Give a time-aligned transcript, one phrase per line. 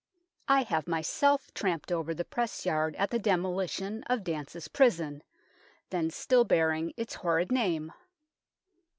[0.47, 5.21] I have myself tramped over the press yard at the demolition of Dance's prison,
[5.91, 7.93] then still bearing its horrid name.